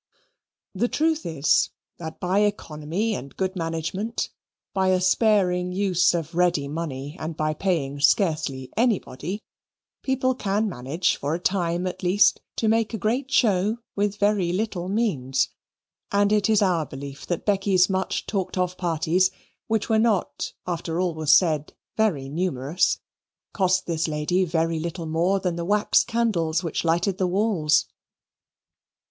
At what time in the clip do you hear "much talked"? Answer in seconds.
17.87-18.57